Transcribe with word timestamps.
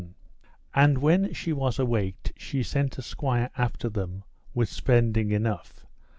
And 0.73 0.97
when 0.97 1.31
she 1.31 1.53
was 1.53 1.77
awaked 1.77 2.33
she 2.35 2.63
sent 2.63 2.97
a 2.97 3.03
squire 3.03 3.51
after 3.55 3.87
them 3.87 4.23
with 4.51 4.67
spending 4.67 5.29
enough. 5.29 5.85